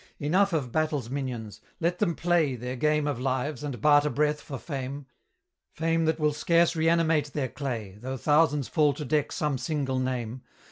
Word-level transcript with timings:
Enough 0.17 0.51
of 0.53 0.71
Battle's 0.71 1.11
minions! 1.11 1.61
let 1.79 1.99
them 1.99 2.15
play 2.15 2.55
Their 2.55 2.75
game 2.75 3.05
of 3.05 3.19
lives, 3.19 3.63
and 3.63 3.79
barter 3.79 4.09
breath 4.09 4.41
for 4.41 4.57
fame: 4.57 5.05
Fame 5.73 6.05
that 6.05 6.19
will 6.19 6.33
scarce 6.33 6.75
reanimate 6.75 7.33
their 7.33 7.49
clay, 7.49 7.99
Though 8.01 8.17
thousands 8.17 8.67
fall 8.67 8.93
to 8.93 9.05
deck 9.05 9.31
some 9.31 9.59
single 9.59 9.99
name. 9.99 10.41